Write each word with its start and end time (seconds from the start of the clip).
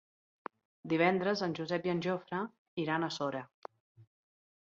Divendres 0.93 1.43
en 1.47 1.53
Josep 1.59 1.85
i 1.89 1.93
en 1.93 2.01
Jofre 2.05 2.39
iran 2.85 3.05
a 3.05 3.11
Sora. 3.19 3.43